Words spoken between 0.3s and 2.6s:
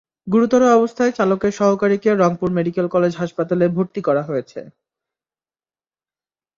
গুরুতর অবস্থায় চালকের সহকারীকে রংপুর